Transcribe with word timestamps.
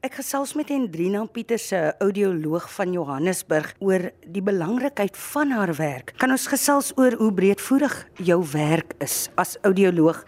Ek 0.00 0.14
gesels 0.16 0.54
met 0.56 0.70
Hendrina 0.72 1.26
Pieters, 1.28 1.66
'n 1.76 1.92
audioloog 2.00 2.64
van 2.72 2.92
Johannesburg 2.92 3.74
oor 3.84 4.10
die 4.24 4.40
belangrikheid 4.40 5.16
van 5.16 5.50
haar 5.50 5.74
werk. 5.76 6.14
Kan 6.16 6.30
ons 6.30 6.46
gesels 6.46 6.92
oor 6.96 7.12
hoe 7.12 7.32
breedvoerig 7.32 8.08
jou 8.16 8.40
werk 8.52 8.94
is 8.98 9.28
as 9.36 9.58
audioloog 9.60 10.24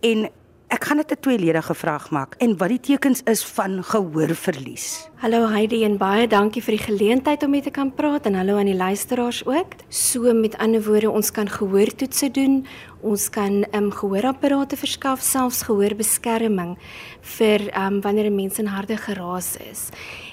en 0.00 0.30
Ek 0.68 0.84
gaan 0.84 1.00
dit 1.00 1.10
'n 1.10 1.20
tweeledige 1.20 1.74
vraag 1.74 2.10
maak 2.10 2.34
en 2.38 2.56
wat 2.56 2.68
die 2.68 2.80
tekens 2.80 3.22
is 3.24 3.44
van 3.44 3.84
gehoorverlies. 3.84 5.08
Hallo 5.14 5.48
Heidi 5.48 5.84
en 5.84 5.96
baie 5.96 6.26
dankie 6.26 6.62
vir 6.62 6.76
die 6.76 6.84
geleentheid 6.84 7.42
om 7.42 7.50
mee 7.50 7.62
te 7.62 7.70
kan 7.70 7.94
praat 7.94 8.26
en 8.26 8.34
hallo 8.34 8.58
aan 8.58 8.68
die 8.68 8.76
luisteraars 8.76 9.46
ook. 9.46 9.72
So 9.88 10.32
met 10.34 10.58
ander 10.58 10.84
woorde, 10.84 11.10
ons 11.10 11.30
kan 11.30 11.48
gehoortoetse 11.48 12.30
doen. 12.30 12.66
Ons 13.00 13.30
kan 13.30 13.64
ehm 13.64 13.84
um, 13.84 13.90
gehoorapparate 13.90 14.76
verskaf, 14.76 15.20
selfs 15.20 15.62
gehoorbeskerming 15.62 16.76
vir 17.20 17.68
ehm 17.70 17.94
um, 17.94 18.00
wanneer 18.00 18.30
'n 18.30 18.34
mens 18.34 18.58
in 18.58 18.66
harde 18.66 18.96
geraas 18.96 19.56
is. 19.70 19.88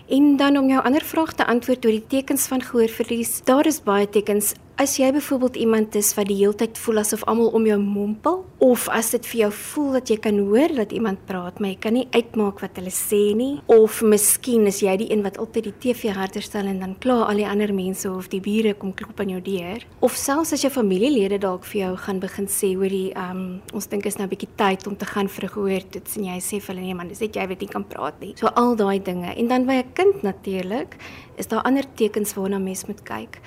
En 0.09 0.37
dan 0.37 0.57
om 0.57 0.67
jou 0.67 0.83
ander 0.83 1.01
vraag 1.01 1.33
te 1.33 1.45
antwoord 1.45 1.85
oor 1.85 1.91
die 1.91 2.07
tekens 2.07 2.47
van 2.47 2.61
gehoorverlies. 2.61 3.41
Daar 3.43 3.65
is 3.65 3.83
baie 3.83 4.09
tekens 4.09 4.53
As 4.75 4.97
jy 4.99 5.07
byvoorbeeld 5.15 5.55
iemand 5.55 5.95
is 5.95 6.09
wat 6.17 6.27
die 6.27 6.35
hele 6.35 6.55
tyd 6.59 6.75
voel 6.83 6.97
asof 6.99 7.21
almal 7.31 7.53
om 7.55 7.63
jou 7.63 7.77
mompel 7.79 8.41
of 8.59 8.89
as 8.91 9.13
dit 9.13 9.27
vir 9.31 9.39
jou 9.45 9.47
voel 9.55 9.93
dat 9.95 10.09
jy 10.11 10.17
kan 10.19 10.35
hoor 10.49 10.73
dat 10.75 10.91
iemand 10.91 11.21
praat 11.29 11.61
maar 11.63 11.71
jy 11.71 11.77
kan 11.79 11.95
nie 11.95 12.09
uitmaak 12.11 12.59
wat 12.59 12.75
hulle 12.81 12.91
sê 12.91 13.21
nie 13.39 13.61
of 13.71 14.01
miskien 14.03 14.67
is 14.67 14.81
jy 14.83 14.97
die 14.99 15.07
een 15.13 15.23
wat 15.23 15.39
altyd 15.39 15.69
die 15.69 15.73
TV 15.85 16.11
harder 16.17 16.43
stel 16.43 16.67
en 16.67 16.81
dan 16.83 16.97
kla 16.99 17.21
al 17.29 17.39
die 17.39 17.47
ander 17.47 17.71
mense 17.71 18.11
of 18.11 18.27
die 18.33 18.41
bure 18.43 18.73
kom 18.81 18.91
klop 18.91 19.21
aan 19.23 19.31
jou 19.37 19.39
deur. 19.45 19.85
Of 20.03 20.17
selfs 20.19 20.51
as 20.57 20.65
jou 20.67 20.73
familielede 20.75 21.39
dalk 21.45 21.63
vir 21.71 21.79
jou 21.85 21.93
gaan 22.07 22.19
begin 22.19 22.51
sê 22.51 22.73
hoor 22.75 22.91
die 22.91 23.13
um, 23.15 23.45
ons 23.71 23.87
dink 23.87 24.03
is 24.11 24.19
nou 24.19 24.27
'n 24.27 24.33
bietjie 24.35 24.51
tyd 24.59 24.87
om 24.91 24.97
te 24.99 25.07
gaan 25.07 25.31
vir 25.31 25.45
'n 25.45 25.55
gehoortoets 25.55 26.17
en 26.17 26.25
jy 26.25 26.39
sê 26.43 26.59
vir 26.59 26.75
hulle 26.75 26.85
nee 26.85 26.99
man 26.99 27.07
dis 27.07 27.21
net 27.21 27.35
jy 27.35 27.47
weet 27.47 27.61
nie 27.61 27.71
kan 27.71 27.87
praat 27.87 28.19
nie. 28.19 28.33
So 28.35 28.47
al 28.47 28.75
daai 28.75 28.99
dinge. 28.99 29.31
En 29.39 29.47
dan 29.47 29.65
by 29.65 29.79
'n 29.79 29.93
kind 29.93 30.23
natuurlik 30.23 30.99
is 31.37 31.47
daar 31.47 31.63
ander 31.63 31.85
tekens 31.95 32.33
waarna 32.33 32.59
mens 32.59 32.85
moet 32.87 33.03
kyk. 33.03 33.39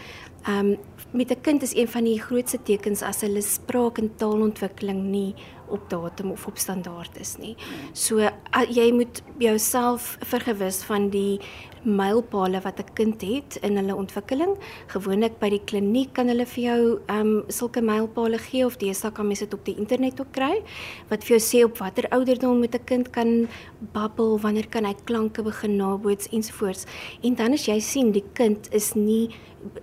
Ehm 0.47 0.73
um, 0.73 0.77
met 1.11 1.31
'n 1.31 1.41
kind 1.41 1.63
is 1.63 1.75
een 1.75 1.89
van 1.89 2.05
die 2.05 2.21
grootste 2.21 2.63
tekens 2.63 3.03
as 3.03 3.21
hulle 3.21 3.43
spraak 3.43 3.99
en 3.99 4.11
taalontwikkeling 4.17 5.03
nie 5.03 5.35
op 5.69 5.91
datum 5.91 6.31
of 6.31 6.47
op 6.47 6.59
standaard 6.59 7.21
is 7.21 7.37
nie. 7.37 7.57
So 7.93 8.19
jy 8.69 8.93
moet 8.93 9.23
jouself 9.39 10.17
vergewis 10.21 10.83
van 10.83 11.11
die 11.11 11.41
mylpale 11.83 12.61
wat 12.61 12.79
'n 12.81 12.95
kind 12.95 13.21
het 13.23 13.59
in 13.63 13.77
hulle 13.77 13.95
ontwikkeling. 13.95 14.57
Gewoonlik 14.87 15.39
by 15.39 15.49
die 15.49 15.65
kliniek 15.65 16.13
kan 16.13 16.29
hulle 16.29 16.47
vir 16.47 16.65
jou 16.65 17.01
ehm 17.07 17.21
um, 17.21 17.45
sulke 17.49 17.81
mylpale 17.81 18.39
gee 18.39 18.67
of 18.67 18.77
deesdae 18.77 19.13
kan 19.13 19.27
mens 19.27 19.39
dit 19.39 19.55
op 19.55 19.65
die 19.65 19.77
internet 19.77 20.21
ook 20.21 20.33
kry 20.33 20.63
wat 21.09 21.25
vir 21.25 21.39
jou 21.39 21.41
sê 21.41 21.65
op 21.65 21.79
watter 21.79 22.09
ouderdom 22.11 22.59
moet 22.59 22.75
'n 22.75 22.85
kind 22.85 23.11
kan 23.11 23.49
babbel, 23.93 24.39
wanneer 24.41 24.69
kan 24.69 24.85
hy 24.85 24.95
klanke 25.05 25.43
begin 25.43 25.77
naboots 25.77 26.29
ensovoorts. 26.29 26.87
En 27.23 27.35
dan 27.35 27.53
as 27.53 27.67
jy 27.67 27.81
sien 27.81 28.13
die 28.13 28.25
kind 28.33 28.69
is 28.73 28.95
nie 28.95 29.31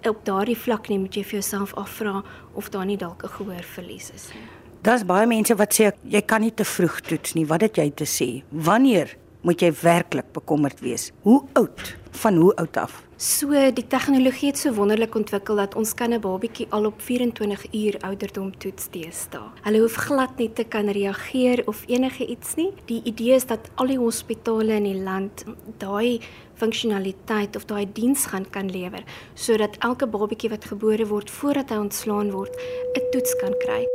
op 0.08 0.26
daardie 0.26 0.58
vlak 0.58 0.90
nie, 0.90 1.00
moet 1.00 1.16
jy 1.16 1.24
vir 1.24 1.40
jouself 1.40 1.74
afvra 1.74 2.24
of 2.54 2.70
daar 2.70 2.86
nie 2.86 2.98
dalk 2.98 3.24
'n 3.24 3.30
gehoorverlies 3.30 4.12
is 4.14 4.30
nie. 4.34 4.65
Daar's 4.86 5.02
baie 5.02 5.26
mense 5.26 5.56
wat 5.58 5.74
sê 5.74 5.88
jy 6.14 6.20
kan 6.30 6.44
nie 6.46 6.52
te 6.54 6.62
vroeg 6.62 7.00
toets 7.08 7.34
nie. 7.34 7.48
Wat 7.50 7.64
het 7.66 7.80
jy 7.82 7.88
te 7.98 8.06
sê? 8.06 8.28
Wanneer 8.54 9.16
moet 9.42 9.64
jy 9.64 9.72
werklik 9.80 10.28
bekommerd 10.36 10.84
wees. 10.86 11.08
Hoe 11.26 11.40
oud? 11.58 11.96
Van 12.22 12.38
hoe 12.38 12.52
oud 12.62 12.78
af? 12.78 13.00
So 13.18 13.50
die 13.74 13.86
tegnologie 13.90 14.52
het 14.52 14.62
so 14.62 14.76
wonderlik 14.78 15.18
ontwikkel 15.18 15.58
dat 15.58 15.74
ons 15.76 15.94
kan 15.94 16.14
'n 16.14 16.22
babietjie 16.22 16.68
al 16.70 16.86
op 16.86 17.02
24 17.02 17.66
uur 17.74 17.98
ouderdom 18.02 18.52
toets 18.58 18.90
deesdae. 18.92 19.50
Hulle 19.64 19.80
hoef 19.80 19.96
glad 19.96 20.38
nie 20.38 20.54
te 20.54 20.64
kan 20.64 20.88
reageer 20.88 21.64
of 21.66 21.84
enige 21.88 22.26
iets 22.28 22.56
nie. 22.56 22.72
Die 22.86 23.02
idee 23.04 23.34
is 23.36 23.46
dat 23.46 23.70
al 23.76 23.88
die 23.88 23.98
hospitale 23.98 24.74
in 24.74 24.84
die 24.84 25.02
land 25.02 25.46
daai 25.78 26.20
funksionaliteit 26.54 27.56
of 27.56 27.66
daai 27.66 27.88
diens 27.94 28.26
gaan 28.26 28.50
kan 28.50 28.70
lewer 28.70 29.04
sodat 29.34 29.78
elke 29.80 30.06
babietjie 30.08 30.50
wat 30.50 30.66
gebore 30.66 31.08
word 31.08 31.30
voordat 31.30 31.70
hy 31.70 31.78
ontslaan 31.78 32.32
word, 32.32 32.56
'n 32.96 33.12
toets 33.12 33.36
kan 33.36 33.54
kry. 33.58 33.95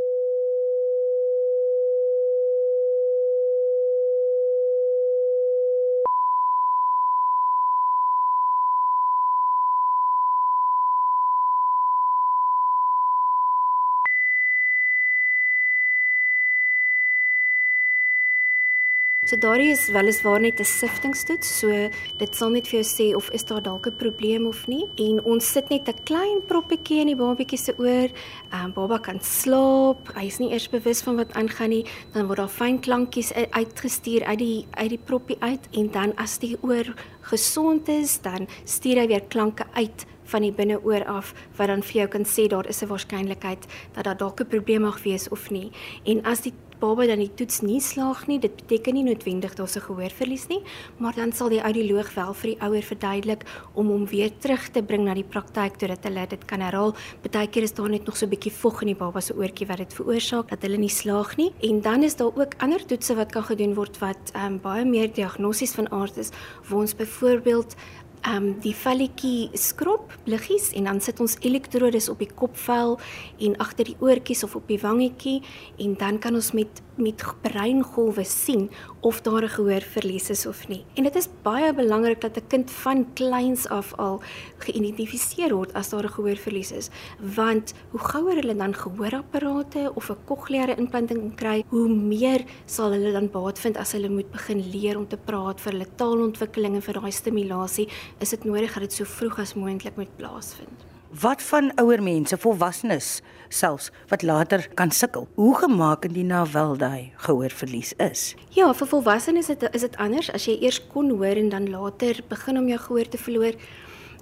So 19.29 19.37
daardie 19.37 19.69
is 19.69 19.83
weliswaar 19.93 20.41
net 20.41 20.61
'n 20.61 20.65
siftingstoets, 20.65 21.49
so 21.59 21.69
dit 22.17 22.37
sal 22.37 22.51
net 22.51 22.67
vir 22.67 22.81
jou 22.81 22.87
sê 22.89 23.15
of 23.15 23.29
is 23.37 23.45
daar 23.45 23.61
dalk 23.61 23.87
'n 23.87 23.97
probleem 23.97 24.47
of 24.47 24.67
nie. 24.67 24.89
En 24.97 25.23
ons 25.25 25.45
sit 25.53 25.69
net 25.69 25.89
'n 25.89 26.05
klein 26.05 26.41
proppietjie 26.47 27.01
in 27.01 27.07
die 27.07 27.17
babatjie 27.17 27.59
se 27.59 27.75
oor. 27.79 28.09
Ehm 28.51 28.65
um, 28.65 28.73
baba 28.73 28.99
kan 28.99 29.21
slaap. 29.21 30.09
Hy 30.17 30.25
is 30.25 30.39
nie 30.39 30.51
eers 30.53 30.71
bewus 30.71 31.03
van 31.03 31.17
wat 31.17 31.35
aangaan 31.35 31.69
nie. 31.69 31.85
Dan 32.15 32.27
word 32.27 32.39
daar 32.39 32.49
fyn 32.49 32.81
klankies 32.81 33.33
uitgestuur 33.33 34.25
uit 34.25 34.39
die 34.39 34.67
uit 34.71 34.89
die 34.89 35.05
proppie 35.05 35.37
uit 35.41 35.69
en 35.73 35.91
dan 35.91 36.17
as 36.17 36.39
die 36.39 36.57
oor 36.63 36.95
gesond 37.21 37.89
is, 37.89 38.21
dan 38.23 38.49
stuur 38.65 38.97
hy 38.97 39.07
weer 39.07 39.29
klanke 39.29 39.65
uit 39.75 40.07
van 40.25 40.43
die 40.43 40.53
binneoor 40.53 41.05
af 41.05 41.35
wat 41.57 41.67
dan 41.67 41.83
vir 41.83 41.97
jou 42.01 42.09
kan 42.09 42.25
sê 42.25 42.49
daar 42.49 42.69
is 42.69 42.83
'n 42.83 42.89
waarskynlikheid 42.89 43.67
dat 43.93 44.05
daar 44.05 44.17
dalk 44.17 44.41
'n 44.41 44.47
probleem 44.47 44.83
mag 44.83 45.03
wees 45.03 45.29
of 45.29 45.51
nie. 45.51 45.71
En 46.05 46.25
as 46.25 46.41
die 46.41 46.55
baba 46.81 47.07
dan 47.07 47.21
die 47.23 47.31
toets 47.37 47.61
nie 47.63 47.81
slaag 47.81 48.27
nie, 48.27 48.39
dit 48.41 48.55
beteken 48.57 48.97
nie 48.97 49.05
noodwendig 49.05 49.55
daar's 49.55 49.77
'n 49.77 49.87
gehoorverlies 49.87 50.49
nie, 50.49 50.63
maar 50.99 51.15
dan 51.15 51.33
sal 51.33 51.49
die 51.49 51.61
audioloog 51.61 52.15
wel 52.15 52.35
vir 52.35 52.51
die 52.51 52.61
ouer 52.61 52.83
verduidelik 52.83 53.45
om 53.75 53.89
hom 53.89 54.07
weer 54.07 54.31
terug 54.39 54.69
te 54.71 54.83
bring 54.83 55.05
na 55.05 55.15
die 55.15 55.25
praktyk 55.25 55.77
totdat 55.77 56.05
hulle 56.05 56.27
dit 56.27 56.45
kan 56.45 56.61
herhaal. 56.61 56.95
Partykeer 57.23 57.63
is 57.63 57.75
daar 57.75 57.91
net 57.91 58.07
nog 58.07 58.17
so 58.17 58.27
'n 58.27 58.31
bietjie 58.31 58.53
vog 58.53 58.81
in 58.83 58.89
die 58.89 58.97
baba 58.97 59.21
se 59.21 59.35
oortjie 59.35 59.67
wat 59.67 59.79
dit 59.79 59.93
veroorsaak 59.93 60.49
dat 60.49 60.63
hulle 60.63 60.79
nie 60.79 60.89
slaag 60.89 61.37
nie. 61.37 61.53
En 61.63 61.81
dan 61.81 62.03
is 62.03 62.17
daar 62.17 62.33
ook 62.35 62.55
ander 62.59 62.85
toetse 62.87 63.15
wat 63.15 63.33
kan 63.33 63.45
gedoen 63.45 63.75
word 63.75 63.99
wat 63.99 64.33
um, 64.35 64.59
baie 64.59 64.85
meer 64.85 65.13
diagnosies 65.13 65.73
van 65.73 65.91
aard 65.93 66.17
is, 66.17 66.31
waar 66.69 66.81
ons 66.81 66.95
byvoorbeeld 66.95 67.77
ehm 68.21 68.37
um, 68.37 68.49
die 68.61 68.75
velletjie 68.77 69.49
skrob 69.57 70.13
liggies 70.29 70.73
en 70.77 70.85
dan 70.85 71.01
sit 71.01 71.21
ons 71.21 71.39
elektrodes 71.41 72.09
op 72.13 72.19
die 72.21 72.29
kopvel 72.35 72.99
en 73.39 73.57
agter 73.57 73.89
die 73.89 73.97
oortjies 74.01 74.45
of 74.45 74.57
op 74.59 74.69
die 74.69 74.81
wangetjie 74.81 75.41
en 75.79 75.95
dan 75.97 76.19
kan 76.19 76.35
ons 76.35 76.53
met 76.53 76.83
met 77.01 77.25
breingolwe 77.43 78.25
sien 78.25 78.69
of 79.01 79.21
daar 79.21 79.43
'n 79.43 79.49
gehoorverlies 79.49 80.31
is 80.31 80.47
of 80.47 80.69
nie. 80.69 80.85
En 80.95 81.03
dit 81.03 81.17
is 81.17 81.29
baie 81.43 81.75
belangrik 81.75 82.21
dat 82.21 82.37
'n 82.37 82.47
kind 82.49 82.71
van 82.71 83.07
kleins 83.15 83.69
af 83.69 83.95
al 83.97 84.21
geïdentifiseer 84.59 85.55
word 85.55 85.73
as 85.73 85.89
daar 85.89 86.05
'n 86.05 86.09
gehoorverlies 86.09 86.73
is, 86.73 86.89
want 87.19 87.73
hoe 87.91 88.01
gouer 88.01 88.35
hulle 88.35 88.57
dan 88.57 88.75
gehoorapparate 88.75 89.93
of 89.95 90.11
'n 90.11 90.17
kokleaire 90.25 90.77
implanting 90.77 91.35
kry, 91.35 91.65
hoe 91.69 91.89
meer 91.89 92.45
sal 92.67 92.91
hulle 92.91 93.13
dan 93.13 93.31
baat 93.31 93.59
vind 93.59 93.77
as 93.77 93.93
hulle 93.93 94.09
moet 94.09 94.31
begin 94.31 94.71
leer 94.71 94.99
om 94.99 95.09
te 95.09 95.17
praat 95.17 95.61
vir 95.61 95.73
hulle 95.73 95.87
taalontwikkeling 95.97 96.75
en 96.75 96.83
vir 96.83 96.95
daai 96.95 97.13
stimulasie, 97.13 97.89
is 98.19 98.31
dit 98.31 98.45
nodig 98.45 98.73
dat 98.73 98.83
dit 98.83 98.93
so 98.93 99.05
vroeg 99.05 99.39
as 99.39 99.55
moontlik 99.55 99.97
moet 99.97 100.17
plaasvind. 100.17 100.90
Wat 101.11 101.43
van 101.43 101.73
ouer 101.75 102.03
mense, 102.03 102.37
volwassenes 102.39 103.21
selfs 103.49 103.89
wat 104.09 104.23
later 104.23 104.69
kan 104.75 104.91
sukkel? 104.95 105.27
Hoe 105.35 105.57
gemaak 105.59 106.05
indien 106.05 106.27
nou 106.31 106.45
wel 106.53 106.77
daai 106.79 107.11
gehoorverlies 107.17 107.91
is? 107.99 108.37
Ja, 108.55 108.69
vir 108.75 108.87
volwassenes 108.87 109.49
is 109.51 109.59
dit 109.59 109.75
is 109.75 109.83
dit 109.83 109.97
anders 109.99 110.29
as 110.31 110.47
jy 110.47 110.55
eers 110.63 110.79
kon 110.93 111.11
hoor 111.11 111.35
en 111.35 111.51
dan 111.51 111.67
later 111.71 112.23
begin 112.31 112.63
om 112.63 112.69
jou 112.71 112.79
gehoor 112.79 113.11
te 113.11 113.19
verloor. 113.19 113.59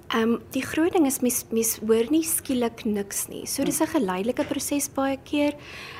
Ehm 0.09 0.21
um, 0.21 0.39
die 0.49 0.63
groot 0.65 0.95
ding 0.95 1.05
is 1.05 1.19
mens 1.21 1.43
mens 1.53 1.75
hoor 1.85 2.07
nie 2.09 2.23
skielik 2.25 2.79
niks 2.81 3.27
nie. 3.29 3.43
So 3.45 3.63
dis 3.63 3.79
'n 3.79 3.91
geleidelike 3.93 4.43
proses 4.49 4.89
baie 4.89 5.17
keer. 5.23 5.53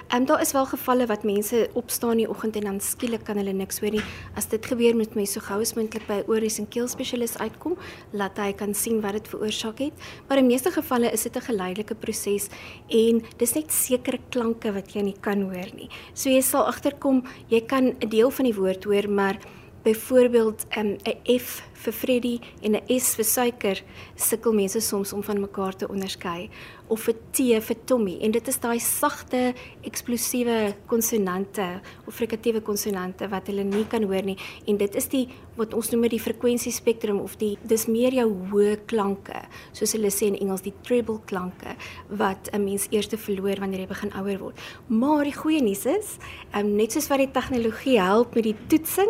Ehm 0.10 0.22
um, 0.22 0.26
daar 0.26 0.42
is 0.42 0.52
wel 0.52 0.66
gevalle 0.66 1.06
wat 1.06 1.24
mense 1.24 1.70
opstaan 1.74 2.12
in 2.12 2.18
die 2.18 2.30
oggend 2.30 2.56
en 2.56 2.64
dan 2.64 2.80
skielik 2.80 3.24
kan 3.24 3.38
hulle 3.38 3.54
niks 3.54 3.80
hoor 3.80 3.92
nie. 3.92 4.02
As 4.36 4.48
dit 4.48 4.66
gebeur 4.66 4.96
met 4.96 5.16
my 5.16 5.26
so 5.26 5.40
gou 5.40 5.62
as 5.62 5.76
moontlik 5.76 6.08
by 6.08 6.14
'n 6.14 6.24
oor- 6.28 6.42
en 6.60 6.68
keelspesialis 6.68 7.38
uitkom, 7.38 7.78
laat 8.12 8.38
hy 8.38 8.54
kan 8.54 8.74
sien 8.74 9.00
wat 9.02 9.14
dit 9.14 9.28
veroorsaak 9.28 9.80
het. 9.80 9.94
Maar 10.28 10.38
in 10.38 10.48
meeste 10.48 10.72
gevalle 10.72 11.12
is 11.12 11.24
dit 11.24 11.36
'n 11.36 11.42
geleidelike 11.42 11.96
proses 11.96 12.50
en 12.88 13.22
dis 13.38 13.54
net 13.54 13.72
sekere 13.72 14.20
klanke 14.30 14.74
wat 14.74 14.94
jy 14.94 15.02
nie 15.02 15.20
kan 15.22 15.42
hoor 15.42 15.70
nie. 15.76 15.90
So 16.14 16.30
jy 16.30 16.42
sal 16.42 16.66
agterkom, 16.66 17.24
jy 17.48 17.62
kan 17.62 17.94
'n 18.02 18.10
deel 18.10 18.32
van 18.32 18.46
die 18.46 18.56
woord 18.56 18.84
hoor, 18.84 19.10
maar 19.10 19.38
byvoorbeeld 19.84 20.66
ehm, 20.70 20.88
'n 20.88 20.98
um, 21.06 21.40
F 21.40 21.64
vir 21.84 21.94
Freddy 21.94 22.36
en 22.62 22.76
'n 22.76 23.00
S 23.00 23.16
vir 23.16 23.26
suiker 23.26 23.84
sukkel 24.16 24.54
mense 24.54 24.82
soms 24.82 25.14
om 25.14 25.24
van 25.24 25.40
mekaar 25.40 25.76
te 25.76 25.88
onderskei. 25.88 26.50
Of 26.88 27.08
'n 27.08 27.18
T 27.32 27.38
vir 27.62 27.78
Tommy. 27.86 28.18
En 28.22 28.32
dit 28.32 28.48
is 28.48 28.60
daai 28.60 28.80
sagte 28.80 29.54
eksplosiewe 29.84 30.76
konsonante 30.88 31.82
of 32.08 32.16
frikatiewe 32.16 32.62
konsonante 32.62 33.28
wat 33.30 33.48
hulle 33.48 33.64
nie 33.64 33.86
kan 33.88 34.04
hoor 34.04 34.24
nie. 34.24 34.38
En 34.68 34.78
dit 34.78 34.96
is 34.96 35.08
die 35.08 35.28
wat 35.56 35.74
ons 35.74 35.90
noem 35.92 36.08
die 36.08 36.20
frekwensie-spektrum 36.20 37.20
of 37.20 37.38
die 37.38 37.58
dis 37.64 37.88
meer 37.88 38.14
jou 38.14 38.30
hoë 38.52 38.86
klanke. 38.86 39.48
Soos 39.72 39.94
hulle 39.94 40.10
sê 40.10 40.28
in 40.28 40.40
Engels 40.40 40.62
die 40.62 40.74
treble 40.84 41.20
klanke 41.26 41.76
wat 42.10 42.50
'n 42.54 42.64
mens 42.64 42.88
eers 42.92 43.08
te 43.08 43.18
verloor 43.18 43.60
wanneer 43.60 43.80
jy 43.80 43.88
begin 43.88 44.12
ouer 44.14 44.40
word. 44.40 44.60
Maar 44.88 45.24
die 45.24 45.36
goeie 45.36 45.62
nuus 45.62 45.86
is 45.86 46.18
um, 46.56 46.76
net 46.76 46.92
soos 46.92 47.08
wat 47.08 47.20
die 47.20 47.32
tegnologie 47.32 48.00
help 48.00 48.36
met 48.36 48.44
die 48.44 48.56
toetsing 48.68 49.10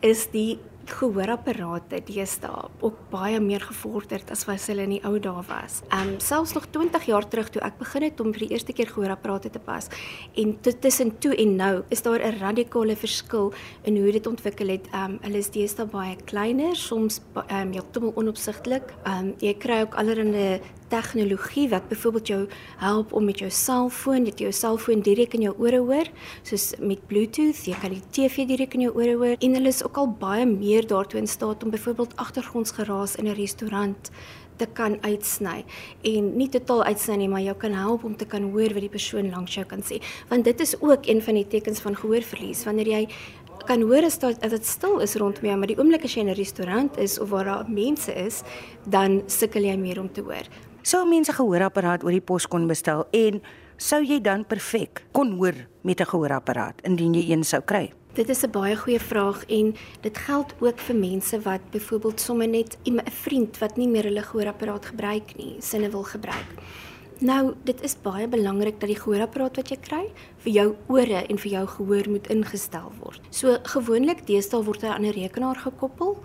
is 0.00 0.26
die 0.30 0.58
gehoorapparate 0.88 2.00
deesdae 2.06 2.68
ook 2.80 2.98
baie 3.12 3.40
meer 3.40 3.62
gevorderd 3.64 4.30
as 4.34 4.44
wat 4.48 4.66
hulle 4.70 4.86
in 4.86 4.96
die 4.96 5.02
ou 5.06 5.18
dae 5.22 5.44
was. 5.48 5.82
Ehm 5.88 6.14
um, 6.14 6.20
selfs 6.20 6.54
nog 6.56 6.66
20 6.74 7.06
jaar 7.10 7.28
terug 7.28 7.50
toe 7.50 7.62
ek 7.62 7.78
begin 7.78 8.06
het 8.08 8.20
om 8.20 8.32
vir 8.32 8.46
die 8.46 8.50
eerste 8.56 8.72
keer 8.72 8.90
gehoorapparate 8.90 9.50
te 9.50 9.58
pas 9.58 9.88
en 10.36 10.56
tussen 10.62 11.14
toe 11.18 11.34
en 11.36 11.56
nou 11.56 11.74
is 11.88 12.02
daar 12.02 12.20
'n 12.20 12.38
radikale 12.38 12.96
verskil 12.96 13.52
in 13.84 13.96
hoe 13.96 14.12
dit 14.12 14.26
ontwikkel 14.26 14.68
het. 14.68 14.86
Ehm 14.92 15.04
um, 15.04 15.18
hulle 15.22 15.38
is 15.38 15.50
deesdae 15.50 15.86
baie 15.86 16.16
kleiner, 16.24 16.76
soms 16.76 17.20
ehm 17.34 17.68
um, 17.68 17.72
heeltemal 17.72 18.12
onopsigtelik. 18.14 18.94
Ehm 19.04 19.18
um, 19.18 19.34
jy 19.38 19.54
kry 19.54 19.80
ook 19.80 19.94
allerlei 19.94 20.60
tegnologie 20.88 21.68
wat 21.68 21.88
byvoorbeeld 21.88 22.26
jou 22.26 22.46
help 22.76 23.12
om 23.12 23.24
met 23.24 23.38
jou 23.38 23.50
selfoon, 23.50 24.24
dit 24.24 24.38
jou 24.38 24.52
selfoon 24.52 25.02
direk 25.04 25.34
in 25.34 25.40
jou 25.48 25.54
ore 25.58 25.78
hoor, 25.78 26.10
soos 26.42 26.72
met 26.80 27.06
Bluetooth, 27.06 27.64
jy 27.66 27.76
kan 27.80 27.94
die 27.94 28.02
TV 28.14 28.46
direk 28.48 28.76
in 28.78 28.86
jou 28.86 28.94
ore 28.96 29.16
hoor 29.20 29.36
en 29.38 29.56
hulle 29.58 29.72
is 29.72 29.82
ook 29.84 29.96
al 30.00 30.10
baie 30.20 30.46
meer 30.48 30.77
daartoe 30.86 31.20
in 31.20 31.26
staat 31.26 31.62
om 31.62 31.70
byvoorbeeld 31.70 32.16
agtergrondsgeraas 32.16 33.16
in 33.16 33.26
'n 33.26 33.34
restaurant 33.34 34.10
te 34.56 34.66
kan 34.66 34.98
uitsny 35.00 35.64
en 36.02 36.36
nie 36.36 36.48
totaal 36.48 36.82
uitsny 36.84 37.16
nie, 37.16 37.28
maar 37.28 37.40
jou 37.40 37.56
kan 37.56 37.72
help 37.72 38.04
om 38.04 38.16
te 38.16 38.26
kan 38.26 38.42
hoor 38.42 38.74
wat 38.74 38.84
die 38.84 38.92
persoon 38.92 39.30
langs 39.30 39.54
jou 39.54 39.66
kan 39.66 39.82
sê. 39.82 40.02
Want 40.28 40.44
dit 40.44 40.60
is 40.60 40.74
ook 40.80 41.06
een 41.06 41.22
van 41.22 41.34
die 41.34 41.46
tekens 41.46 41.80
van 41.80 41.96
gehoorverlies. 41.96 42.64
Wanneer 42.64 42.86
jy 42.86 43.08
kan 43.68 43.82
hoor 43.82 44.06
as 44.06 44.18
dit 44.18 44.66
stil 44.66 44.98
is 45.04 45.14
rondom 45.20 45.44
jou, 45.44 45.56
maar 45.56 45.70
die 45.70 45.78
oomblik 45.78 46.04
as 46.04 46.14
jy 46.14 46.20
in 46.20 46.30
'n 46.30 46.34
restaurant 46.34 46.98
is 46.98 47.18
of 47.18 47.28
waar 47.28 47.44
daar 47.44 47.70
mense 47.70 48.12
is, 48.12 48.42
dan 48.88 49.22
sukkel 49.26 49.62
jy 49.62 49.76
meer 49.76 50.00
om 50.00 50.12
te 50.12 50.20
hoor. 50.20 50.46
Sou 50.82 51.08
mense 51.08 51.32
gehoorapparaat 51.32 52.04
oor 52.04 52.10
die 52.10 52.20
pos 52.20 52.46
kon 52.46 52.66
bestel 52.66 53.06
en 53.12 53.42
sou 53.76 54.02
jy 54.02 54.20
dan 54.20 54.44
perfek 54.44 55.04
kon 55.12 55.36
hoor 55.36 55.54
met 55.82 56.00
'n 56.00 56.04
gehoorapparaat 56.04 56.80
indien 56.82 57.14
jy 57.14 57.30
een 57.30 57.44
sou 57.44 57.60
kry? 57.60 57.92
Dit 58.12 58.28
is 58.28 58.42
'n 58.42 58.50
baie 58.50 58.76
goeie 58.76 59.00
vraag 59.00 59.44
en 59.46 59.74
dit 60.00 60.18
geld 60.18 60.54
ook 60.60 60.78
vir 60.78 60.96
mense 60.96 61.40
wat 61.40 61.60
byvoorbeeld 61.70 62.20
sommer 62.20 62.48
net 62.48 62.78
'n 62.84 63.00
vriend 63.10 63.58
wat 63.58 63.76
nie 63.76 63.88
meer 63.88 64.04
hulle 64.04 64.22
gehoorapparaat 64.22 64.86
gebruik 64.86 65.36
nie, 65.36 65.56
sinne 65.58 65.90
wil 65.90 66.02
gebruik. 66.02 66.50
Nou, 67.18 67.54
dit 67.64 67.80
is 67.82 67.96
baie 68.02 68.28
belangrik 68.28 68.80
dat 68.80 68.88
die 68.88 68.98
gehoorapparaat 68.98 69.56
wat 69.56 69.68
jy 69.68 69.76
kry 69.82 70.04
vir 70.44 70.52
jou 70.52 70.68
ore 70.86 71.24
en 71.26 71.38
vir 71.38 71.50
jou 71.50 71.64
gehoor 71.66 72.10
moet 72.10 72.28
ingestel 72.30 72.92
word. 73.02 73.20
So 73.30 73.58
gewoonlik 73.62 74.26
deesdae 74.26 74.62
word 74.62 74.82
hy 74.82 74.88
aan 74.88 75.04
'n 75.04 75.12
rekenaar 75.12 75.56
gekoppel 75.56 76.16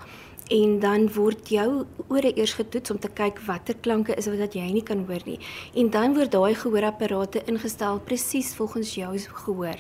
en 0.51 0.79
dan 0.79 1.07
word 1.13 1.49
jou 1.49 1.85
ore 2.09 2.33
eers 2.35 2.53
getoets 2.53 2.91
om 2.91 2.99
te 2.99 3.09
kyk 3.09 3.39
watter 3.47 3.75
klanke 3.81 4.15
is 4.15 4.27
wat 4.27 4.53
jy 4.53 4.71
nie 4.71 4.83
kan 4.83 5.05
hoor 5.07 5.23
nie. 5.25 5.39
En 5.73 5.89
dan 5.89 6.13
word 6.13 6.31
daai 6.31 6.53
gehoorapparate 6.55 7.43
ingestel 7.45 7.99
presies 7.99 8.53
volgens 8.55 8.95
jou 8.95 9.17
gehoor. 9.17 9.79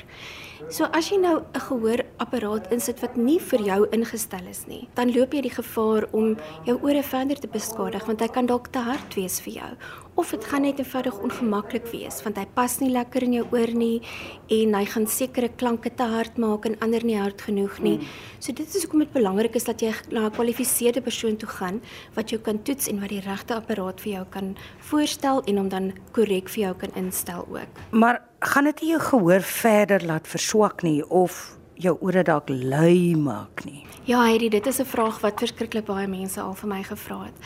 So 0.69 0.87
as 0.93 1.09
jy 1.11 1.17
nou 1.17 1.41
'n 1.41 1.59
gehoorapparaat 1.59 2.71
insit 2.71 3.01
wat 3.01 3.17
nie 3.17 3.39
vir 3.39 3.59
jou 3.59 3.87
ingestel 3.91 4.47
is 4.49 4.65
nie, 4.67 4.87
dan 4.95 5.11
loop 5.11 5.33
jy 5.33 5.41
die 5.41 5.49
gevaar 5.49 6.07
om 6.13 6.37
jou 6.65 6.79
ore 6.81 7.03
verder 7.03 7.39
te 7.39 7.47
beskadig 7.47 8.05
want 8.05 8.21
hy 8.21 8.27
kan 8.27 8.45
dalk 8.45 8.71
te 8.71 8.79
hard 8.79 9.15
wees 9.15 9.39
vir 9.41 9.53
jou 9.53 9.71
of 10.15 10.29
dit 10.29 10.45
gaan 10.45 10.61
net 10.61 10.79
eenvoudig 10.79 11.19
ongemaklik 11.25 11.87
wees 11.91 12.21
want 12.23 12.37
hy 12.37 12.45
pas 12.55 12.79
nie 12.79 12.91
lekker 12.93 13.23
in 13.23 13.33
jou 13.33 13.45
oor 13.51 13.71
nie 13.73 14.01
en 14.49 14.73
hy 14.77 14.85
gaan 14.85 15.07
sekere 15.07 15.49
klanke 15.49 15.89
te 15.89 16.03
hard 16.03 16.37
maak 16.37 16.65
en 16.65 16.77
ander 16.85 17.03
nie 17.03 17.17
hard 17.17 17.41
genoeg 17.41 17.79
nie. 17.81 17.97
Mm. 17.97 18.07
So 18.39 18.53
dit 18.53 18.67
is 18.67 18.83
hoekom 18.85 18.99
dit 18.99 19.13
belangrik 19.13 19.55
is 19.55 19.65
dat 19.65 19.81
jy 19.81 19.93
na 20.11 20.25
'n 20.25 20.31
gekwalifiseerde 20.31 21.01
persoon 21.01 21.37
toe 21.37 21.49
gaan 21.49 21.81
wat 22.15 22.29
jou 22.29 22.39
kan 22.41 22.63
toets 22.63 22.87
en 22.87 22.99
wat 22.99 23.09
die 23.09 23.21
regte 23.21 23.55
apparaat 23.55 24.01
vir 24.01 24.13
jou 24.13 24.25
kan 24.29 24.55
voorstel 24.79 25.41
en 25.47 25.57
hom 25.57 25.69
dan 25.69 25.93
korrek 26.11 26.49
vir 26.49 26.63
jou 26.63 26.73
kan 26.75 26.91
instel 26.95 27.47
ook. 27.49 27.69
Maar 27.91 28.21
gaan 28.43 28.63
dit 28.63 28.79
jou 28.79 28.99
gehoor 28.99 29.41
verder 29.41 30.05
laat 30.05 30.27
verswak 30.27 30.83
nie 30.83 31.01
of 31.09 31.57
jou 31.79 31.97
ore 32.01 32.23
dalk 32.23 32.49
lui 32.49 33.15
maak 33.15 33.63
nie? 33.65 33.85
Ja, 34.03 34.21
Heidi, 34.23 34.49
dit 34.49 34.67
is 34.67 34.79
'n 34.79 34.85
vraag 34.85 35.19
wat 35.21 35.39
verskriklik 35.39 35.85
baie 35.85 36.07
mense 36.07 36.41
al 36.41 36.53
vir 36.53 36.69
my 36.69 36.83
gevra 36.83 37.23
het. 37.23 37.37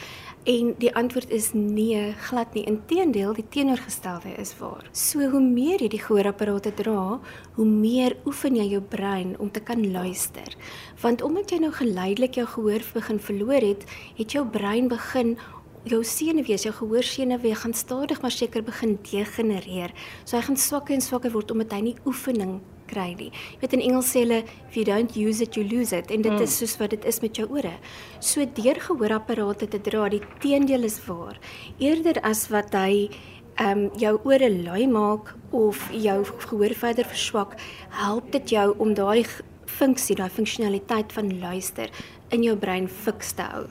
En 0.47 0.75
die 0.77 0.95
antwoord 0.95 1.29
is 1.29 1.49
nee, 1.53 2.13
glad 2.29 2.53
nie. 2.53 2.63
Inteendeel, 2.63 3.33
die 3.33 3.45
teenoorgestelde 3.49 4.29
is 4.37 4.53
waar. 4.57 4.85
So 4.91 5.29
hoe 5.29 5.41
meer 5.41 5.81
jy 5.83 5.89
die 5.91 5.99
gehoorapparate 5.99 6.73
dra, 6.73 7.19
hoe 7.57 7.65
meer 7.65 8.15
oefen 8.25 8.55
jy 8.55 8.63
jou 8.63 8.81
brein 8.81 9.35
om 9.39 9.51
te 9.51 9.59
kan 9.59 9.91
luister. 9.91 10.55
Want 11.01 11.21
omdat 11.21 11.51
jy 11.51 11.59
nou 11.59 11.71
geleidelik 11.71 12.39
jou 12.39 12.47
gehoor 12.47 12.79
begin 12.93 13.19
verloor 13.19 13.61
het, 13.61 13.83
het 14.15 14.31
jou 14.31 14.45
brein 14.47 14.87
begin 14.87 15.37
jou 15.89 16.03
senuwees, 16.03 16.65
jou 16.67 16.73
gehoorsenuwee 16.75 17.55
gaan 17.55 17.73
stadig 17.73 18.21
maar 18.21 18.33
seker 18.33 18.63
begin 18.63 18.97
degenereer. 19.11 19.93
So 20.25 20.37
hy 20.37 20.43
gaan 20.47 20.59
swakker 20.59 20.95
en 20.95 21.01
swakker 21.01 21.33
word 21.33 21.51
omdat 21.51 21.75
hy 21.77 21.81
nie 21.89 21.95
oefening 22.05 22.59
kry 22.87 23.11
nie. 23.19 23.29
Jy 23.55 23.61
weet 23.61 23.75
in 23.77 23.83
Engels 23.83 24.11
sê 24.13 24.23
hulle 24.23 24.41
if 24.45 24.77
you 24.77 24.85
don't 24.87 25.15
use 25.19 25.43
it 25.43 25.57
you 25.59 25.65
lose 25.67 25.95
it 25.95 26.11
en 26.11 26.23
dit 26.23 26.33
mm. 26.33 26.43
is 26.45 26.57
soos 26.61 26.77
wat 26.81 26.95
dit 26.95 27.07
is 27.09 27.21
met 27.23 27.39
jou 27.39 27.47
ore. 27.51 27.73
So 28.19 28.45
deur 28.59 28.79
gehoorapparate 28.87 29.67
te 29.73 29.81
dra, 29.83 30.07
die 30.13 30.23
teendeel 30.43 30.87
is 30.87 30.99
waar. 31.07 31.39
Eerder 31.83 32.21
as 32.27 32.47
wat 32.53 32.77
hy 32.77 33.09
ehm 33.57 33.87
um, 33.87 33.87
jou 33.97 34.13
ore 34.29 34.51
lui 34.53 34.85
maak 34.85 35.31
of 35.49 35.79
jou 35.89 36.19
gehoor 36.45 36.75
verder 36.77 37.07
verswak, 37.09 37.55
help 37.89 38.29
dit 38.31 38.53
jou 38.53 38.67
om 38.77 38.93
daai 38.93 39.25
funksie, 39.77 40.15
daai 40.15 40.29
funksionaliteit 40.29 41.13
van 41.13 41.31
luister 41.39 41.91
in 42.35 42.43
jou 42.43 42.55
brein 42.59 42.87
fiks 42.87 43.33
te 43.37 43.45
hou. 43.47 43.65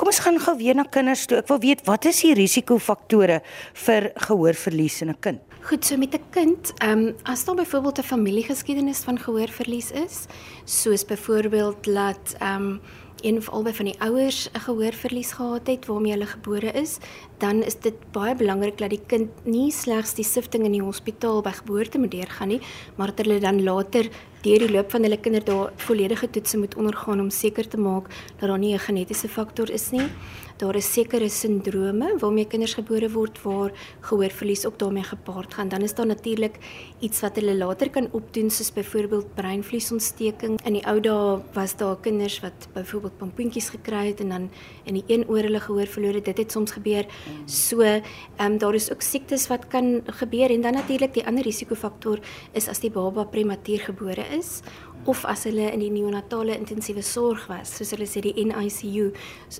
Kom 0.00 0.08
ons 0.08 0.22
gaan 0.24 0.38
gou 0.40 0.56
weer 0.58 0.76
na 0.78 0.86
kinders 0.88 1.26
toe. 1.28 1.40
Ek 1.42 1.50
wil 1.50 1.60
weet 1.60 1.84
wat 1.88 2.08
is 2.08 2.22
die 2.24 2.34
risikofaktore 2.38 3.42
vir 3.86 4.10
gehoorverlies 4.28 5.02
in 5.02 5.10
'n 5.10 5.20
kind? 5.20 5.40
Goed, 5.66 5.84
so 5.84 5.96
met 5.96 6.14
'n 6.14 6.22
kind, 6.30 6.72
ehm 6.80 6.90
um, 6.90 7.14
as 7.24 7.44
daar 7.44 7.56
byvoorbeeld 7.56 7.98
'n 7.98 8.02
familiegeskiedenis 8.02 9.04
van 9.04 9.18
gehoorverlies 9.18 9.90
is, 9.90 10.26
soos 10.64 11.04
byvoorbeeld 11.04 11.84
dat 11.84 12.36
ehm 12.38 12.62
um, 12.62 12.80
een 13.20 13.36
of 13.36 13.48
albei 13.48 13.74
van 13.74 13.84
die 13.84 14.00
ouers 14.00 14.48
'n 14.52 14.58
gehoorverlies 14.58 15.32
gehad 15.32 15.66
het 15.66 15.86
waarmee 15.86 16.12
hulle 16.12 16.26
gebore 16.26 16.72
is, 16.72 16.98
dan 17.38 17.62
is 17.62 17.80
dit 17.80 17.94
baie 18.12 18.34
belangrik 18.34 18.78
dat 18.78 18.90
die 18.90 19.00
kind 19.06 19.30
nie 19.44 19.70
slegs 19.72 20.14
die 20.14 20.24
sifting 20.24 20.64
in 20.64 20.72
die 20.72 20.82
hospitaal 20.82 21.42
by 21.42 21.50
geboorte 21.50 21.98
moet 21.98 22.10
deurgaan 22.10 22.48
nie, 22.48 22.60
maar 22.96 23.06
dat 23.06 23.26
hulle 23.26 23.40
dan 23.40 23.62
later 23.62 24.08
deur 24.42 24.58
die 24.58 24.70
loop 24.70 24.90
van 24.90 25.02
hulle 25.02 25.16
kinderdae 25.16 25.70
volledige 25.76 26.30
toetse 26.30 26.58
moet 26.58 26.76
ondergaan 26.76 27.20
om 27.20 27.30
seker 27.30 27.68
te 27.68 27.78
maak 27.78 28.08
dat 28.38 28.48
daar 28.48 28.58
nie 28.58 28.74
'n 28.74 28.78
genetiese 28.78 29.28
faktor 29.28 29.70
is 29.70 29.90
nie. 29.90 30.08
Daar 30.56 30.76
is 30.76 30.86
sekere 30.88 31.28
sindrome 31.28 32.14
waarmee 32.16 32.46
kinders 32.48 32.74
gebore 32.78 33.10
word 33.12 33.36
waar 33.42 33.72
gehoorverlies 34.00 34.64
ook 34.66 34.78
daarmee 34.78 35.04
gepaard 35.04 35.54
gaan. 35.54 35.68
Dan 35.68 35.82
is 35.82 35.94
daar 35.94 36.06
natuurlik 36.06 36.56
iets 36.98 37.20
wat 37.20 37.36
hulle 37.36 37.56
later 37.56 37.90
kan 37.90 38.08
opdoen 38.12 38.48
soos 38.50 38.72
byvoorbeeld 38.72 39.34
breinvliesontsteking. 39.34 40.56
In 40.64 40.78
die 40.78 40.84
ou 40.88 40.96
dae 41.00 41.42
was 41.52 41.76
daar 41.76 41.98
kinders 42.00 42.38
wat 42.40 42.68
byvoorbeeld 42.72 43.18
pompoentjies 43.18 43.68
gekry 43.68 44.06
het 44.06 44.20
en 44.24 44.28
dan 44.28 44.48
in 44.84 44.96
die 44.96 45.04
een 45.06 45.26
oor 45.28 45.44
hulle 45.44 45.60
gehoor 45.60 45.86
verloor 45.86 46.16
het. 46.16 46.24
Dit 46.24 46.38
het 46.38 46.52
soms 46.52 46.72
gebeur. 46.72 47.04
So, 47.44 47.80
ehm 47.84 48.02
um, 48.40 48.58
daar 48.58 48.74
is 48.74 48.88
ook 48.92 49.02
siektes 49.02 49.46
wat 49.52 49.68
kan 49.68 50.00
gebeur 50.06 50.50
en 50.50 50.60
dan 50.60 50.72
natuurlik 50.72 51.14
die 51.14 51.26
ander 51.26 51.44
risikofaktor 51.44 52.18
is 52.52 52.68
as 52.68 52.80
die 52.80 52.90
baba 52.90 53.24
prematuur 53.24 53.80
gebore 53.92 54.24
is 54.38 54.62
of 55.04 55.24
as 55.24 55.44
hulle 55.46 55.68
in 55.72 55.80
die 55.80 55.90
neonatale 55.90 56.56
intensiewe 56.56 57.02
sorg 57.04 57.44
was, 57.50 57.70
soos 57.76 57.92
hulle 57.94 58.08
sê 58.10 58.22
die 58.24 58.32
NICU, 58.48 59.12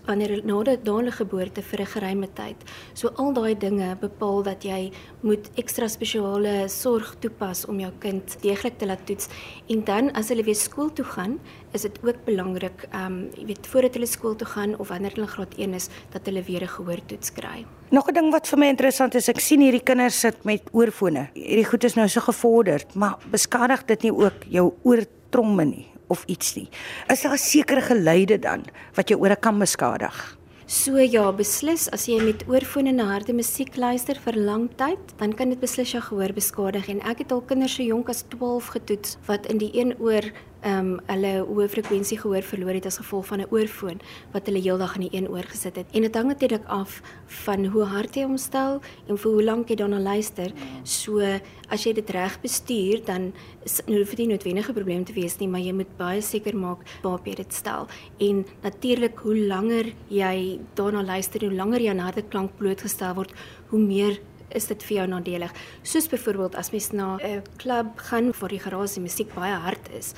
wanneer 0.09 0.35
hulle 0.35 0.49
na 0.49 0.76
daardie 0.76 1.12
geboorte 1.12 1.62
vir 1.62 1.81
'n 1.81 1.93
geruime 1.95 2.28
tyd. 2.35 2.57
So 2.95 3.09
al 3.16 3.33
daai 3.33 3.55
dinge 3.55 3.97
bepaal 4.00 4.43
dat 4.43 4.64
jy 4.64 4.90
moet 5.23 5.50
ekstra 5.57 5.88
spesiale 5.88 6.69
sorg 6.69 7.16
toepas 7.21 7.64
om 7.66 7.78
jou 7.81 7.93
kind 8.00 8.37
deeglik 8.43 8.78
te 8.78 8.87
laat 8.87 9.07
toets 9.07 9.28
en 9.69 9.85
dan 9.85 10.11
as 10.14 10.28
hulle 10.28 10.45
weer 10.45 10.55
skool 10.55 10.90
toe 10.90 11.05
gaan, 11.05 11.38
is 11.76 11.85
dit 11.87 11.99
ook 12.02 12.25
belangrik, 12.26 12.87
ehm 12.90 13.06
um, 13.06 13.18
jy 13.37 13.47
weet 13.52 13.66
voordat 13.71 13.99
hulle 13.99 14.09
skool 14.11 14.37
toe 14.40 14.49
gaan 14.49 14.76
of 14.80 14.88
wanneer 14.92 15.14
hulle 15.16 15.28
graad 15.30 15.56
1 15.56 15.75
is, 15.78 15.88
dat 16.12 16.28
hulle 16.28 16.42
weer 16.42 16.62
'n 16.64 16.75
gehoortoets 16.76 17.33
kry. 17.33 17.66
Nog 17.90 18.09
'n 18.09 18.14
ding 18.14 18.33
wat 18.33 18.49
vir 18.49 18.59
my 18.59 18.68
interessant 18.68 19.14
is, 19.14 19.28
ek 19.28 19.40
sien 19.40 19.61
hierdie 19.61 19.85
kinders 19.85 20.21
sit 20.21 20.45
met 20.45 20.62
oorfone. 20.73 21.28
Hierdie 21.35 21.68
goed 21.68 21.85
is 21.85 21.95
nou 21.95 22.09
so 22.09 22.21
gevorderd, 22.21 22.95
maar 22.95 23.18
beskadig 23.30 23.85
dit 23.87 24.02
nie 24.02 24.12
ook 24.12 24.45
jou 24.49 24.73
oor 24.83 25.04
tromme 25.30 25.64
nie 25.64 25.87
of 26.09 26.25
iets 26.26 26.54
nie. 26.54 26.68
Is 27.09 27.23
daar 27.23 27.38
sekere 27.38 27.80
geluide 27.80 28.38
dan 28.38 28.64
wat 28.95 29.09
jou 29.09 29.21
ore 29.21 29.37
kan 29.37 29.59
beskadig? 29.59 30.37
So 30.66 30.99
ja, 30.99 31.28
beslis 31.30 31.85
as 31.95 32.09
jy 32.11 32.16
met 32.26 32.40
oorfone 32.50 32.90
na 32.90 33.04
harde 33.12 33.30
musiek 33.38 33.76
luister 33.78 34.18
vir 34.18 34.35
lang 34.49 34.64
tyd, 34.75 35.12
dan 35.21 35.30
kan 35.38 35.52
dit 35.52 35.61
beslis 35.62 35.92
jou 35.95 36.00
gehoor 36.02 36.35
beskadig 36.35 36.88
en 36.90 37.04
ek 37.06 37.23
het 37.23 37.35
al 37.37 37.45
kinders 37.47 37.76
so 37.78 37.87
jonk 37.87 38.11
as 38.11 38.25
12 38.33 38.73
getoets 38.75 39.14
wat 39.28 39.47
in 39.47 39.62
die 39.62 39.71
een 39.78 39.95
oor 40.02 40.26
ehm 40.67 40.79
um, 40.79 41.01
hulle 41.07 41.33
hoë 41.47 41.69
frekwensie 41.71 42.17
gehoor 42.19 42.43
verloor 42.43 42.75
het 42.75 42.87
as 42.89 42.99
gevolg 42.99 43.27
van 43.27 43.41
'n 43.41 43.51
oorfoon 43.55 44.01
wat 44.33 44.47
hulle 44.47 44.59
heeldag 44.59 44.97
in 44.97 45.05
die 45.07 45.15
een 45.15 45.29
oor 45.31 45.47
gesit 45.47 45.77
het. 45.77 45.87
En 45.93 46.03
dit 46.03 46.15
hang 46.15 46.27
natuurlik 46.27 46.65
af 46.67 47.03
van 47.27 47.67
hoe 47.67 47.85
hard 47.85 48.15
jy 48.17 48.23
hom 48.23 48.37
stel 48.37 48.81
en 49.09 49.19
vir 49.19 49.33
hoe 49.33 49.43
lank 49.43 49.69
jy 49.69 49.77
daarna 49.77 50.01
luister. 50.01 50.53
So 50.83 51.21
as 51.69 51.85
jy 51.85 51.93
dit 51.93 52.11
reg 52.11 52.41
bestuur, 52.41 53.05
dan 53.05 53.33
is 53.65 53.81
nou 53.87 54.05
vir 54.05 54.17
die 54.17 54.27
noodwendige 54.27 54.73
probleem 54.73 55.05
te 55.05 55.13
wees 55.13 55.39
nie, 55.39 55.49
maar 55.49 55.61
jy 55.61 55.73
moet 55.73 55.97
baie 55.97 56.21
seker 56.21 56.57
maak 56.57 56.79
waar 57.03 57.21
jy 57.25 57.35
dit 57.35 57.53
stel. 57.53 57.87
En 58.19 58.45
natuurlik 58.63 59.19
hoe 59.19 59.37
langer 59.37 59.93
jy 60.09 60.61
daarna 60.75 61.03
luister, 61.03 61.41
hoe 61.41 61.55
langer 61.55 61.81
jy 61.81 61.91
aan 61.91 61.99
harde 61.99 62.23
klank 62.23 62.57
blootgestel 62.59 63.15
word, 63.15 63.33
hoe 63.69 63.81
meer 63.81 64.19
is 64.49 64.67
dit 64.67 64.83
vir 64.83 64.97
jou 64.97 65.07
nadelig. 65.07 65.53
Soos 65.83 66.09
byvoorbeeld 66.09 66.55
as 66.55 66.71
mens 66.71 66.93
na 66.93 67.19
'n 67.19 67.43
klub 67.57 67.87
gaan 67.97 68.33
waar 68.41 68.49
die 68.49 68.61
geraas 68.61 68.97
en 68.97 69.03
musiek 69.03 69.35
baie 69.35 69.55
hard 69.55 69.91
is, 69.99 70.15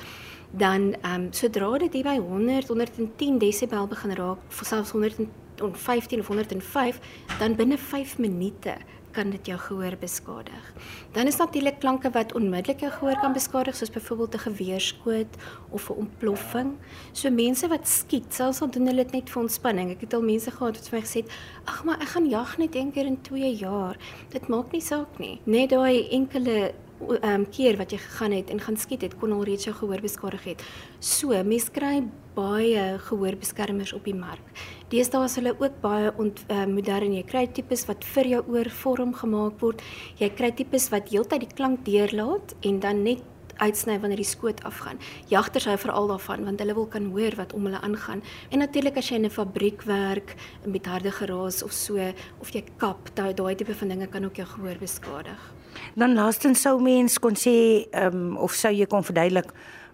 dan 0.51 0.95
ehm 1.03 1.15
um, 1.15 1.33
sodra 1.33 1.79
dit 1.79 1.93
hier 1.93 2.05
by 2.05 2.19
100 2.19 2.69
110 2.69 3.39
desibel 3.39 3.87
begin 3.87 4.15
raak, 4.15 4.39
selfs 4.63 4.91
115 4.91 6.21
of 6.21 6.27
105, 6.27 7.01
dan 7.39 7.57
binne 7.57 7.79
5 7.79 8.19
minute 8.19 8.77
kan 9.11 9.31
dit 9.31 9.47
jou 9.51 9.59
gehoor 9.59 9.97
beskadig. 10.01 10.73
Dan 11.13 11.27
is 11.27 11.37
natuurlik 11.37 11.79
klanke 11.81 12.11
wat 12.15 12.35
onmiddellik 12.39 12.81
jou 12.81 12.91
gehoor 12.93 13.19
kan 13.21 13.33
beskadig, 13.33 13.77
soos 13.77 13.91
byvoorbeeld 13.91 14.35
'n 14.35 14.39
geweerskoot 14.39 15.33
of 15.71 15.91
'n 15.91 15.99
ontploffing. 16.05 16.77
So 17.13 17.31
mense 17.31 17.69
wat 17.69 17.89
skiet, 17.89 18.35
selfs 18.35 18.61
al 18.61 18.71
doen 18.71 18.87
hulle 18.87 19.05
dit 19.05 19.13
net 19.13 19.31
vir 19.31 19.43
ontspanning. 19.43 19.91
Ek 19.91 20.01
het 20.01 20.15
al 20.15 20.23
mense 20.23 20.51
gehad 20.51 20.77
wat 20.77 20.89
vir 20.89 20.99
my 20.99 21.05
gesê 21.05 21.23
het, 21.23 21.33
"Ag, 21.65 21.85
maar 21.85 22.01
ek 22.01 22.09
gaan 22.09 22.29
jag 22.29 22.59
net 22.59 22.75
een 22.75 22.93
keer 22.93 23.07
in 23.07 23.21
2 23.23 23.57
jaar. 23.57 23.97
Dit 24.29 24.49
maak 24.49 24.73
nie 24.73 24.81
saak 24.81 25.19
nie." 25.19 25.41
Net 25.45 25.71
daai 25.71 26.09
enkele 26.09 26.73
um, 27.01 27.45
keer 27.51 27.79
wat 27.79 27.93
jy 27.93 27.99
gegaan 28.03 28.35
het 28.37 28.51
en 28.51 28.61
gaan 28.61 28.77
skiet 28.77 29.03
het, 29.07 29.17
kon 29.19 29.33
al 29.33 29.45
reeds 29.49 29.69
jou 29.69 29.75
gehoor 29.77 30.03
beskadig 30.05 30.45
het. 30.53 30.65
So, 31.01 31.37
mense 31.45 31.71
kry 31.75 32.03
baie 32.39 32.99
gehoorbeskermers 33.09 33.93
op 33.97 34.05
die 34.07 34.15
mark. 34.15 34.45
Deesdae 34.93 35.25
is 35.27 35.37
hulle 35.41 35.55
ook 35.59 35.81
baie 35.83 36.13
ont, 36.23 36.45
uh, 36.51 36.67
modern. 36.71 37.17
Jy 37.17 37.25
kry 37.29 37.47
tipes 37.53 37.87
wat 37.89 38.07
vir 38.15 38.31
jou 38.35 38.45
oor 38.55 38.71
vorm 38.83 39.15
gemaak 39.15 39.59
word. 39.63 39.83
Jy 40.21 40.31
kry 40.39 40.53
tipes 40.55 40.89
wat 40.95 41.11
heeltyd 41.11 41.47
die 41.47 41.55
klank 41.55 41.85
deurlaat 41.89 42.55
en 42.63 42.81
dan 42.85 43.03
net 43.07 43.25
uitsny 43.59 43.99
wanneer 44.01 44.23
die 44.23 44.29
skoot 44.29 44.63
afgaan. 44.65 44.99
Jagters 45.29 45.69
hou 45.69 45.77
veral 45.79 46.09
daarvan 46.13 46.45
want 46.45 46.61
hulle 46.61 46.75
wil 46.75 46.87
kan 46.87 47.11
hoor 47.13 47.37
wat 47.37 47.53
om 47.53 47.69
hulle 47.69 47.81
aangaan. 47.81 48.23
En 48.51 48.59
natuurlik 48.59 48.97
as 48.97 49.09
jy 49.09 49.17
in 49.17 49.27
'n 49.27 49.31
fabriek 49.31 49.83
werk 49.83 50.35
met 50.65 50.87
harde 50.87 51.11
geraas 51.11 51.63
of 51.63 51.73
so 51.73 51.97
of 52.41 52.51
jy 52.51 52.65
kap, 52.77 53.11
daai 53.15 53.55
tipe 53.55 53.75
van 53.75 53.89
dinge 53.89 54.07
kan 54.07 54.25
ook 54.25 54.37
jou 54.37 54.47
gehoor 54.47 54.79
beskadig. 54.79 55.55
Dan 55.95 56.15
laastens 56.15 56.61
sou 56.61 56.81
mens 56.81 57.19
kon 57.19 57.35
sê 57.35 57.87
ehm 57.91 58.15
um, 58.15 58.37
of 58.37 58.53
sou 58.53 58.73
jy 58.73 58.87
kon 58.87 59.05
verduidelik 59.05 59.53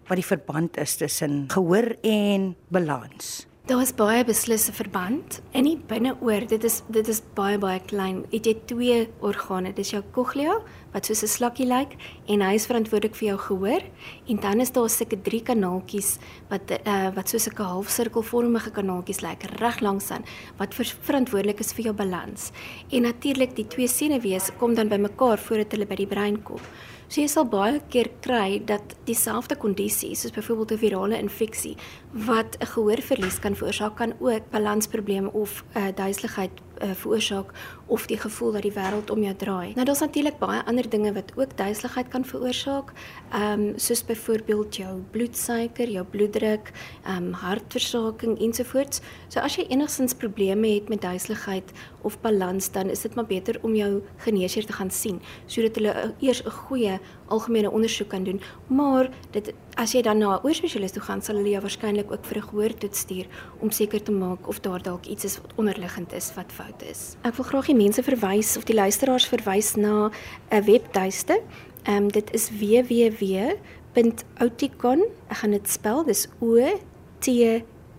wat 0.08 0.16
die 0.16 0.26
verband 0.26 0.76
is 0.76 0.96
tussen 0.96 1.44
gehoor 1.48 1.96
en 2.02 2.54
balans. 2.68 3.46
Daar 3.64 3.80
is 3.80 3.94
baie 3.96 4.24
beslisse 4.28 4.74
verband 4.76 5.38
in 5.56 5.64
die 5.64 5.78
binneoor. 5.88 6.44
Dit 6.48 6.66
is 6.68 6.82
dit 6.92 7.08
is 7.08 7.22
baie 7.34 7.56
baie 7.58 7.80
klein. 7.80 8.18
Het 8.28 8.50
jy 8.50 8.54
twee 8.68 8.98
organe. 9.24 9.72
Dis 9.72 9.94
jou 9.94 10.02
cochlea 10.12 10.58
wat 10.94 11.06
soos 11.06 11.22
'n 11.22 11.28
slakkie 11.36 11.66
lyk 11.66 11.96
en 12.28 12.40
hy 12.40 12.54
is 12.54 12.66
verantwoordelik 12.66 13.16
vir 13.18 13.28
jou 13.28 13.38
gehoor 13.38 13.82
en 14.28 14.36
dan 14.36 14.60
is 14.60 14.70
daar 14.70 14.88
sulke 14.88 15.18
drie 15.22 15.42
kanaaltjies 15.42 16.18
wat 16.48 16.70
uh, 16.70 17.10
wat 17.14 17.28
soos 17.28 17.48
'n 17.48 17.56
halfsirkelvormige 17.58 18.70
kanaaltjies 18.70 19.20
lyk 19.20 19.42
reg 19.60 19.80
langs 19.80 20.10
aan 20.10 20.24
wat 20.58 20.74
verantwoordelik 20.74 21.60
is 21.60 21.72
vir 21.72 21.84
jou 21.84 21.94
balans. 21.94 22.52
En 22.90 23.02
natuurlik 23.02 23.56
die 23.56 23.66
twee 23.66 23.88
senuwees 23.88 24.50
kom 24.58 24.74
dan 24.74 24.88
bymekaar 24.88 25.38
voordat 25.38 25.72
hulle 25.72 25.86
by 25.86 25.96
die 25.96 26.06
brein 26.06 26.42
kom. 26.42 26.60
So 27.08 27.20
jy 27.20 27.28
sal 27.28 27.44
baie 27.44 27.80
keer 27.92 28.08
kry 28.24 28.62
dat 28.64 28.94
dieselfde 29.06 29.54
kondisie, 29.60 30.14
soos 30.16 30.32
byvoorbeeld 30.32 30.72
'n 30.72 30.78
virale 30.78 31.18
infeksie 31.18 31.76
wat 32.12 32.56
'n 32.60 32.66
gehoorverlies 32.66 33.38
kan 33.38 33.54
veroorsaak, 33.54 33.96
kan 33.96 34.14
ook 34.20 34.50
balansprobleme 34.50 35.32
of 35.32 35.64
uh, 35.76 35.88
duiseligheid 35.94 36.50
uh, 36.82 36.90
veroorsaak 36.94 37.52
of 37.86 38.06
die 38.06 38.18
gevoel 38.18 38.52
dat 38.52 38.62
die 38.62 38.72
wêreld 38.72 39.10
om 39.10 39.22
jou 39.22 39.34
draai. 39.36 39.72
Nou 39.74 39.84
daar's 39.84 40.00
natuurlik 40.00 40.38
baie 40.38 40.62
ander 40.64 40.88
dinge 40.88 41.12
wat 41.12 41.32
ook 41.36 41.56
duiseligheid 41.56 42.08
kan 42.08 42.24
veroorsaak. 42.24 42.92
Ehm 43.32 43.60
um, 43.60 43.78
soos 43.78 44.04
byvoorbeeld 44.04 44.76
jou 44.76 45.02
bloedsuiker, 45.10 45.90
jou 45.90 46.04
bloeddruk, 46.04 46.72
ehm 47.04 47.16
um, 47.16 47.32
hartversaking 47.32 48.38
ensovoorts. 48.40 49.00
So 49.28 49.40
as 49.40 49.56
jy 49.56 49.66
enigsins 49.68 50.14
probleme 50.14 50.68
het 50.74 50.88
met 50.88 51.02
duiseligheid 51.02 51.72
of 52.02 52.20
balans, 52.20 52.70
dan 52.72 52.90
is 52.90 53.00
dit 53.00 53.14
maar 53.14 53.26
beter 53.26 53.58
om 53.62 53.74
jou 53.74 54.02
geneesheer 54.16 54.66
te 54.66 54.72
gaan 54.72 54.90
sien 54.90 55.20
sodat 55.46 55.76
hulle 55.76 55.94
uh, 55.94 56.10
eers 56.20 56.42
'n 56.44 56.50
goeie 56.50 56.98
algemene 57.26 57.70
ondersoek 57.70 58.08
kan 58.08 58.24
doen. 58.24 58.40
Maar 58.66 59.10
dit 59.30 59.52
as 59.74 59.92
jy 59.92 60.02
dan 60.02 60.18
na 60.18 60.36
'n 60.36 60.40
oorspesialis 60.44 60.92
toe 60.92 61.02
gaan, 61.02 61.22
sal 61.22 61.36
hulle 61.36 61.50
jou 61.50 61.62
waarskynlik 61.62 62.12
ook 62.12 62.24
vir 62.24 62.36
'n 62.36 62.42
gehoortoets 62.48 62.98
stuur 62.98 63.26
om 63.58 63.70
seker 63.70 64.02
te 64.02 64.12
maak 64.12 64.48
of 64.48 64.60
daar 64.60 64.82
dalk 64.82 65.06
iets 65.06 65.24
is 65.24 65.40
wat 65.40 65.52
onderliggend 65.54 66.12
is 66.12 66.34
wat 66.34 66.52
fout 66.52 66.82
is. 66.90 67.16
Ek 67.22 67.34
wil 67.34 67.44
graag 67.44 67.66
die 67.66 67.74
mense 67.74 68.02
verwys 68.02 68.56
of 68.56 68.64
die 68.64 68.74
luisteraars 68.74 69.26
verwys 69.26 69.74
na 69.74 70.10
'n 70.50 70.64
webtuiste. 70.64 71.40
Ehm 71.82 71.96
um, 71.96 72.08
dit 72.08 72.32
is 72.32 72.50
www.outicon. 72.50 75.04
Ek 75.28 75.36
gaan 75.36 75.50
dit 75.50 75.68
spel. 75.68 76.04
Dis 76.04 76.28
O 76.40 76.78
T 77.18 77.26